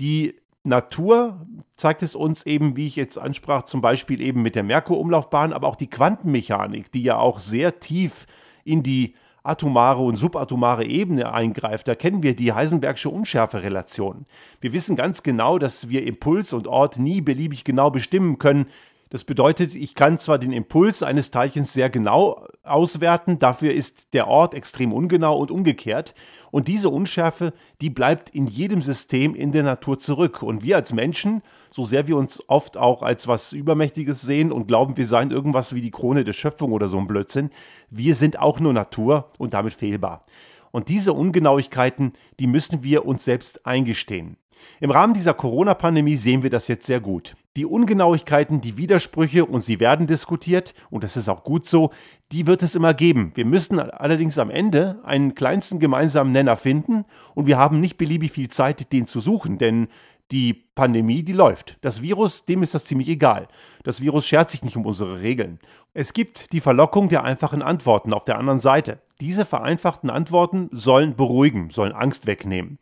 Die 0.00 0.34
Natur 0.64 1.46
zeigt 1.76 2.02
es 2.02 2.14
uns 2.14 2.46
eben, 2.46 2.74
wie 2.74 2.86
ich 2.86 2.96
jetzt 2.96 3.18
ansprach, 3.18 3.64
zum 3.64 3.82
Beispiel 3.82 4.22
eben 4.22 4.40
mit 4.40 4.54
der 4.54 4.62
Merkur-Umlaufbahn, 4.62 5.52
aber 5.52 5.68
auch 5.68 5.76
die 5.76 5.90
Quantenmechanik, 5.90 6.90
die 6.90 7.02
ja 7.02 7.18
auch 7.18 7.38
sehr 7.38 7.80
tief 7.80 8.26
in 8.64 8.82
die 8.82 9.14
atomare 9.48 10.02
und 10.02 10.16
subatomare 10.16 10.84
Ebene 10.84 11.32
eingreift, 11.32 11.88
da 11.88 11.94
kennen 11.94 12.22
wir 12.22 12.34
die 12.34 12.52
Heisenbergsche 12.52 13.10
Unschärferelation. 13.10 14.26
Wir 14.60 14.72
wissen 14.72 14.96
ganz 14.96 15.22
genau, 15.22 15.58
dass 15.58 15.88
wir 15.88 16.06
Impuls 16.06 16.52
und 16.52 16.66
Ort 16.66 16.98
nie 16.98 17.20
beliebig 17.20 17.64
genau 17.64 17.90
bestimmen 17.90 18.38
können, 18.38 18.66
das 19.08 19.22
bedeutet, 19.22 19.76
ich 19.76 19.94
kann 19.94 20.18
zwar 20.18 20.38
den 20.38 20.52
Impuls 20.52 21.04
eines 21.04 21.30
Teilchens 21.30 21.72
sehr 21.72 21.90
genau 21.90 22.44
auswerten, 22.64 23.38
dafür 23.38 23.72
ist 23.72 24.14
der 24.14 24.26
Ort 24.26 24.52
extrem 24.52 24.92
ungenau 24.92 25.38
und 25.38 25.52
umgekehrt. 25.52 26.12
Und 26.50 26.66
diese 26.66 26.88
Unschärfe, 26.88 27.52
die 27.80 27.90
bleibt 27.90 28.30
in 28.30 28.48
jedem 28.48 28.82
System 28.82 29.36
in 29.36 29.52
der 29.52 29.62
Natur 29.62 30.00
zurück. 30.00 30.42
Und 30.42 30.64
wir 30.64 30.74
als 30.74 30.92
Menschen, 30.92 31.42
so 31.76 31.84
sehr 31.84 32.06
wir 32.06 32.16
uns 32.16 32.42
oft 32.48 32.78
auch 32.78 33.02
als 33.02 33.28
was 33.28 33.52
Übermächtiges 33.52 34.22
sehen 34.22 34.50
und 34.50 34.66
glauben, 34.66 34.96
wir 34.96 35.06
seien 35.06 35.30
irgendwas 35.30 35.74
wie 35.74 35.82
die 35.82 35.90
Krone 35.90 36.24
der 36.24 36.32
Schöpfung 36.32 36.72
oder 36.72 36.88
so 36.88 36.98
ein 36.98 37.06
Blödsinn, 37.06 37.50
wir 37.90 38.14
sind 38.14 38.38
auch 38.38 38.60
nur 38.60 38.72
Natur 38.72 39.30
und 39.36 39.52
damit 39.52 39.74
fehlbar. 39.74 40.22
Und 40.70 40.88
diese 40.88 41.12
Ungenauigkeiten, 41.12 42.14
die 42.40 42.46
müssen 42.46 42.82
wir 42.82 43.04
uns 43.04 43.26
selbst 43.26 43.66
eingestehen. 43.66 44.38
Im 44.80 44.90
Rahmen 44.90 45.12
dieser 45.12 45.34
Corona-Pandemie 45.34 46.16
sehen 46.16 46.42
wir 46.42 46.48
das 46.48 46.66
jetzt 46.66 46.86
sehr 46.86 47.00
gut. 47.00 47.36
Die 47.56 47.66
Ungenauigkeiten, 47.66 48.62
die 48.62 48.78
Widersprüche, 48.78 49.44
und 49.44 49.62
sie 49.62 49.78
werden 49.78 50.06
diskutiert, 50.06 50.72
und 50.88 51.04
das 51.04 51.18
ist 51.18 51.28
auch 51.28 51.44
gut 51.44 51.66
so, 51.66 51.90
die 52.32 52.46
wird 52.46 52.62
es 52.62 52.74
immer 52.74 52.94
geben. 52.94 53.32
Wir 53.34 53.44
müssen 53.44 53.78
allerdings 53.78 54.38
am 54.38 54.48
Ende 54.48 55.00
einen 55.04 55.34
kleinsten 55.34 55.78
gemeinsamen 55.78 56.32
Nenner 56.32 56.56
finden, 56.56 57.04
und 57.34 57.46
wir 57.46 57.58
haben 57.58 57.80
nicht 57.80 57.98
beliebig 57.98 58.32
viel 58.32 58.48
Zeit, 58.48 58.94
den 58.94 59.06
zu 59.06 59.20
suchen, 59.20 59.58
denn 59.58 59.88
die 60.32 60.54
Pandemie, 60.74 61.22
die 61.22 61.32
läuft. 61.32 61.78
Das 61.82 62.02
Virus, 62.02 62.44
dem 62.44 62.62
ist 62.62 62.74
das 62.74 62.84
ziemlich 62.84 63.08
egal. 63.08 63.48
Das 63.84 64.00
Virus 64.00 64.26
schert 64.26 64.50
sich 64.50 64.64
nicht 64.64 64.76
um 64.76 64.84
unsere 64.84 65.20
Regeln. 65.20 65.58
Es 65.94 66.12
gibt 66.12 66.52
die 66.52 66.60
Verlockung 66.60 67.08
der 67.08 67.24
einfachen 67.24 67.62
Antworten 67.62 68.12
auf 68.12 68.24
der 68.24 68.38
anderen 68.38 68.60
Seite. 68.60 69.00
Diese 69.20 69.44
vereinfachten 69.44 70.10
Antworten 70.10 70.68
sollen 70.72 71.14
beruhigen, 71.14 71.70
sollen 71.70 71.92
Angst 71.92 72.26
wegnehmen. 72.26 72.78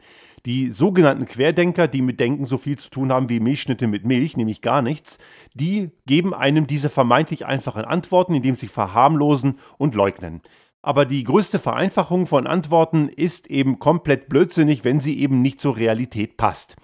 Die 0.46 0.70
sogenannten 0.70 1.24
Querdenker, 1.24 1.88
die 1.88 2.02
mit 2.02 2.20
Denken 2.20 2.44
so 2.44 2.58
viel 2.58 2.76
zu 2.76 2.90
tun 2.90 3.12
haben 3.12 3.30
wie 3.30 3.40
Milchschnitte 3.40 3.86
mit 3.86 4.04
Milch, 4.04 4.36
nämlich 4.36 4.60
gar 4.60 4.82
nichts, 4.82 5.18
die 5.54 5.90
geben 6.06 6.34
einem 6.34 6.66
diese 6.66 6.90
vermeintlich 6.90 7.46
einfachen 7.46 7.84
Antworten, 7.84 8.34
indem 8.34 8.54
sie 8.54 8.68
verharmlosen 8.68 9.58
und 9.78 9.94
leugnen. 9.94 10.42
Aber 10.82 11.06
die 11.06 11.24
größte 11.24 11.58
Vereinfachung 11.58 12.26
von 12.26 12.46
Antworten 12.46 13.08
ist 13.08 13.50
eben 13.50 13.78
komplett 13.78 14.28
blödsinnig, 14.28 14.84
wenn 14.84 15.00
sie 15.00 15.18
eben 15.18 15.40
nicht 15.40 15.58
zur 15.58 15.78
Realität 15.78 16.36
passt. 16.36 16.76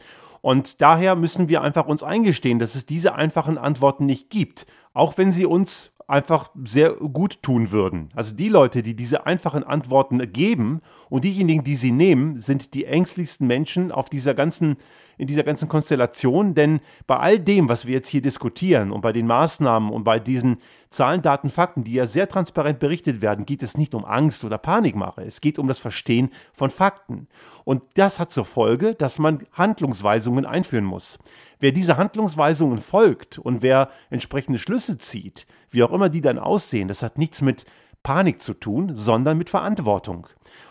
Und 0.42 0.80
daher 0.80 1.16
müssen 1.16 1.48
wir 1.48 1.62
einfach 1.62 1.86
uns 1.86 2.02
eingestehen, 2.02 2.58
dass 2.58 2.74
es 2.74 2.86
diese 2.86 3.14
einfachen 3.14 3.58
Antworten 3.58 4.06
nicht 4.06 4.30
gibt, 4.30 4.66
auch 4.94 5.18
wenn 5.18 5.32
sie 5.32 5.46
uns 5.46 5.92
einfach 6.10 6.50
sehr 6.64 6.94
gut 6.94 7.42
tun 7.42 7.70
würden. 7.70 8.08
Also 8.14 8.34
die 8.34 8.48
Leute, 8.48 8.82
die 8.82 8.96
diese 8.96 9.26
einfachen 9.26 9.62
Antworten 9.62 10.32
geben 10.32 10.80
und 11.08 11.24
diejenigen, 11.24 11.64
die 11.64 11.76
sie 11.76 11.92
nehmen, 11.92 12.40
sind 12.40 12.74
die 12.74 12.84
ängstlichsten 12.84 13.46
Menschen 13.46 13.92
auf 13.92 14.10
dieser 14.10 14.34
ganzen, 14.34 14.76
in 15.18 15.26
dieser 15.28 15.44
ganzen 15.44 15.68
Konstellation. 15.68 16.54
Denn 16.54 16.80
bei 17.06 17.16
all 17.16 17.38
dem, 17.38 17.68
was 17.68 17.86
wir 17.86 17.94
jetzt 17.94 18.08
hier 18.08 18.22
diskutieren 18.22 18.90
und 18.90 19.00
bei 19.00 19.12
den 19.12 19.26
Maßnahmen 19.26 19.90
und 19.90 20.04
bei 20.04 20.18
diesen 20.18 20.58
Zahlen, 20.90 21.22
Daten, 21.22 21.50
Fakten, 21.50 21.84
die 21.84 21.94
ja 21.94 22.06
sehr 22.06 22.28
transparent 22.28 22.80
berichtet 22.80 23.22
werden, 23.22 23.46
geht 23.46 23.62
es 23.62 23.76
nicht 23.76 23.94
um 23.94 24.04
Angst 24.04 24.44
oder 24.44 24.58
Panikmache. 24.58 25.22
Es 25.22 25.40
geht 25.40 25.58
um 25.58 25.68
das 25.68 25.78
Verstehen 25.78 26.30
von 26.52 26.70
Fakten. 26.70 27.28
Und 27.64 27.84
das 27.94 28.18
hat 28.18 28.32
zur 28.32 28.44
Folge, 28.44 28.94
dass 28.94 29.20
man 29.20 29.44
Handlungsweisungen 29.52 30.44
einführen 30.44 30.84
muss. 30.84 31.18
Wer 31.60 31.70
diese 31.70 31.96
Handlungsweisungen 31.96 32.78
folgt 32.78 33.38
und 33.38 33.62
wer 33.62 33.90
entsprechende 34.08 34.58
Schlüsse 34.58 34.98
zieht, 34.98 35.46
wie 35.70 35.82
auch 35.82 35.92
immer 35.92 36.08
die 36.08 36.20
dann 36.20 36.38
aussehen, 36.38 36.88
das 36.88 37.02
hat 37.02 37.18
nichts 37.18 37.42
mit 37.42 37.64
Panik 38.02 38.42
zu 38.42 38.54
tun, 38.54 38.92
sondern 38.94 39.38
mit 39.38 39.50
Verantwortung. 39.50 40.26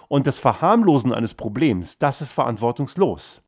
Und 0.07 0.25
das 0.27 0.39
Verharmlosen 0.39 1.13
eines 1.13 1.33
Problems, 1.35 1.97
das 1.97 2.21
ist 2.21 2.33
verantwortungslos. 2.33 3.41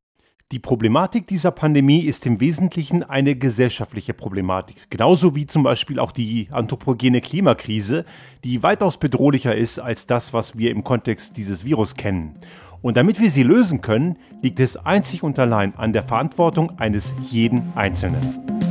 Die 0.52 0.60
Problematik 0.60 1.28
dieser 1.28 1.52
Pandemie 1.52 2.02
ist 2.02 2.26
im 2.26 2.42
Wesentlichen 2.42 3.04
eine 3.04 3.36
gesellschaftliche 3.36 4.14
Problematik, 4.14 4.90
genauso 4.90 5.34
wie 5.34 5.46
zum 5.46 5.64
Beispiel 5.64 5.98
auch 5.98 6.12
die 6.12 6.50
anthropogene 6.52 7.22
Klimakrise, 7.22 8.04
die 8.44 8.62
weitaus 8.62 8.98
bedrohlicher 8.98 9.56
ist 9.56 9.80
als 9.80 10.08
das, 10.08 10.34
was 10.34 10.58
wir 10.58 10.72
im 10.72 10.84
Kontext 10.84 11.38
dieses 11.38 11.64
Virus 11.64 11.96
kennen. 11.96 12.36
Und 12.82 12.98
damit 12.98 13.22
wir 13.22 13.32
sie 13.32 13.44
lösen 13.44 13.80
können, 13.80 14.18
liegt 14.42 14.60
es 14.60 14.76
einzig 14.76 15.24
und 15.24 15.40
allein 15.40 15.74
an 15.78 15.94
der 15.94 16.04
Verantwortung 16.04 16.78
eines 16.80 17.16
jeden 17.22 17.72
Einzelnen. 17.76 18.71